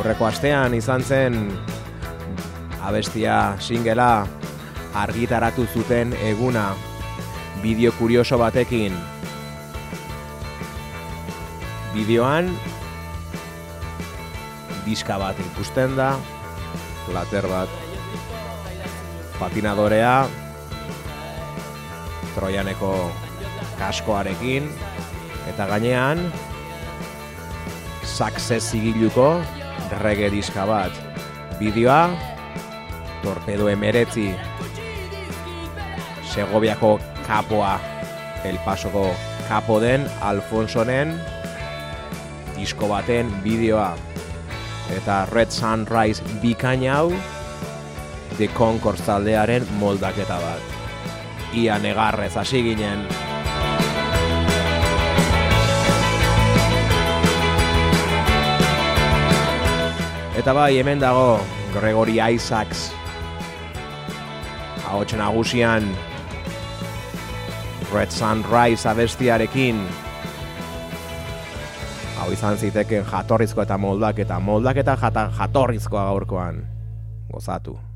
Aurreko 0.10 0.26
astean 0.26 0.74
izan 0.74 1.04
zen 1.06 1.36
abestia 2.82 3.54
singela 3.62 4.26
argitaratu 4.98 5.68
zuten 5.70 6.16
eguna 6.26 6.72
bideo 7.62 7.92
kurioso 7.94 8.40
batekin. 8.42 8.96
Bideoan 11.94 12.50
diska 14.88 15.20
bat 15.22 15.38
ikusten 15.46 15.94
da 15.94 16.16
plater 17.06 17.46
bat 17.46 17.70
patinadorea 19.38 20.26
troianeko 22.34 22.96
kaskoarekin 23.78 24.74
eta 25.54 25.70
gainean 25.70 26.26
success 28.18 28.74
zigiluko 28.74 29.59
reggae 29.98 30.30
diska 30.32 30.66
bat. 30.70 30.94
Bideoa 31.60 32.10
torpedo 33.24 33.68
emeretzi 33.70 34.30
Segoviako 36.24 37.00
kapoa 37.28 37.80
El 38.44 38.60
Pasoko 38.66 39.10
kapo 39.50 39.80
den 39.82 40.06
Alfonsonen 40.22 41.16
disko 42.56 42.88
baten 42.88 43.32
bideoa. 43.44 43.96
Eta 44.96 45.26
Red 45.32 45.52
Sunrise 45.54 46.24
bikaina 46.42 46.96
hau 46.96 47.14
The 48.38 48.48
Concourse 48.56 49.04
taldearen 49.04 49.68
moldaketa 49.80 50.40
bat. 50.42 50.62
Ia 51.54 51.80
negarrez 51.82 52.36
hasi 52.38 52.64
ginen 52.64 53.08
Eta 60.40 60.54
bai, 60.56 60.78
hemen 60.80 61.02
dago 61.04 61.42
Gregory 61.74 62.16
Isaacs. 62.24 62.94
Ahots 64.88 65.12
nagusian. 65.20 65.84
Red 67.92 68.16
Sunrise 68.16 68.88
abestiarekin. 68.88 69.84
Hau 72.22 72.32
izan 72.32 72.56
ziteken 72.56 73.04
jatorrizko 73.12 73.68
eta 73.68 73.76
moldak 73.76 74.24
eta 74.24 74.40
moldak 74.40 74.80
eta 74.80 74.96
jatorrizkoa 75.36 76.08
gaurkoan. 76.14 76.64
Gozatu 77.28 77.89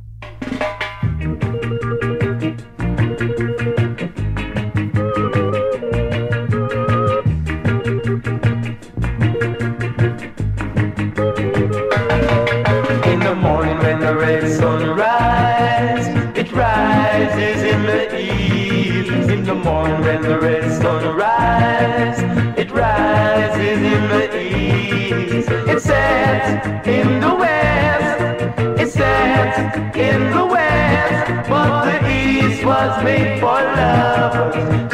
was 32.66 33.04
made 33.04 33.40
for 33.40 33.62
lovers, 33.62 34.93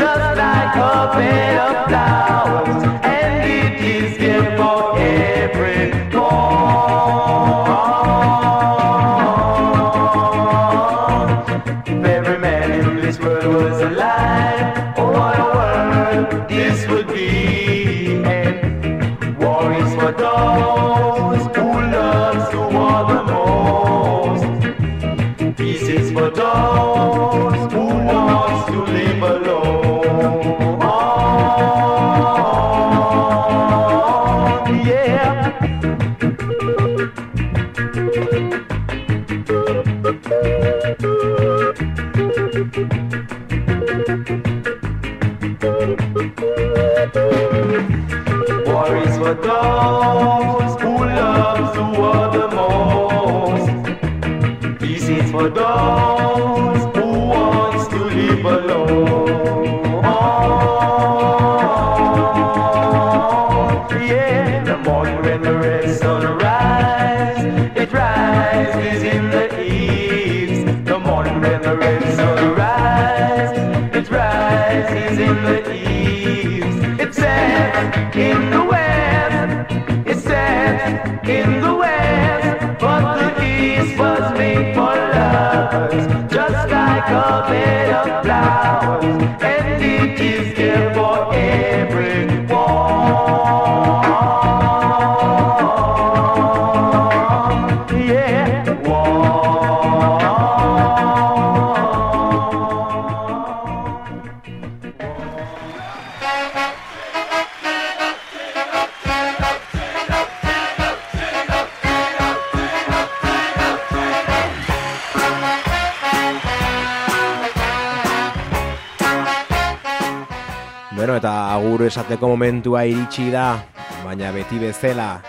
agur 121.70 121.86
esateko 121.86 122.26
momentua 122.32 122.82
iritsi 122.89 123.28
da, 123.30 123.59
baina 124.01 124.32
beti 124.34 124.57
bezala 124.57 125.20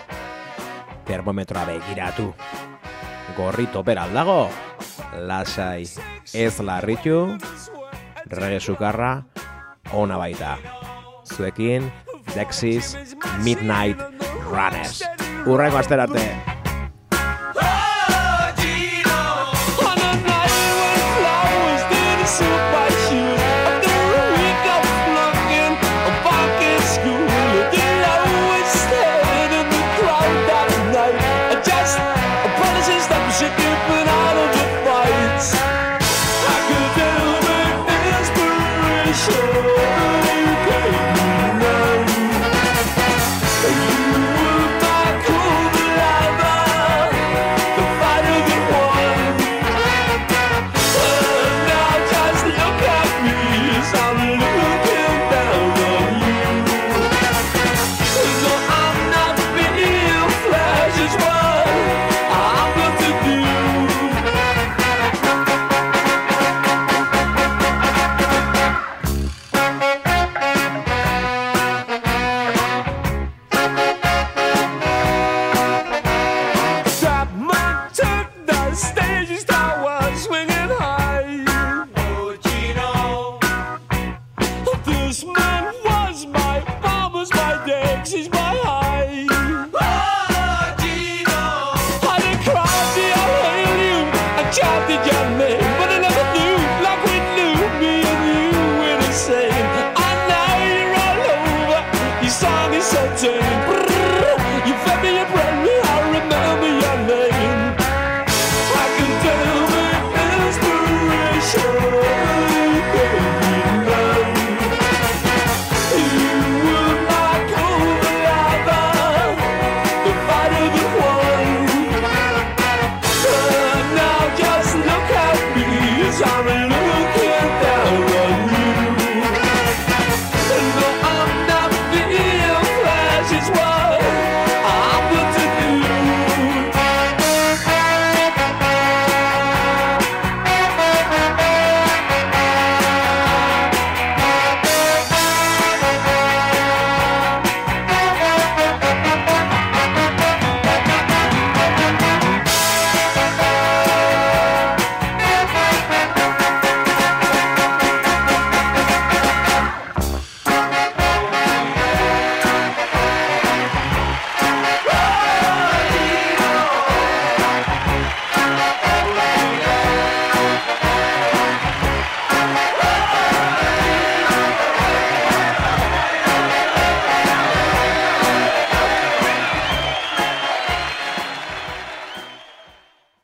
termometroa 1.05 1.67
begiratu. 1.67 2.31
Gorri 3.37 3.67
toper 3.69 3.99
aldago, 4.01 4.49
lasai, 5.29 5.85
ez 6.33 6.55
larritu, 6.65 7.37
rege 8.25 8.57
sukarra, 8.59 9.11
ona 9.93 10.17
baita. 10.17 10.57
Zuekin, 11.29 11.91
Dexys 12.33 12.95
Midnight 13.45 14.01
Runners. 14.49 15.03
Urreko 15.45 15.77
asterarte. 15.77 16.25